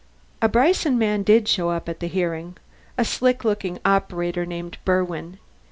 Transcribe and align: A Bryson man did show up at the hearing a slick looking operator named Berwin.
A 0.41 0.49
Bryson 0.49 0.97
man 0.97 1.21
did 1.21 1.47
show 1.47 1.69
up 1.69 1.87
at 1.87 1.99
the 1.99 2.07
hearing 2.07 2.57
a 2.97 3.05
slick 3.05 3.45
looking 3.45 3.77
operator 3.85 4.47
named 4.47 4.79
Berwin. 4.83 5.37